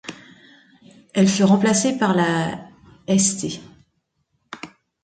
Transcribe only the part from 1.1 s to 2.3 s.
Elle fut remplacée par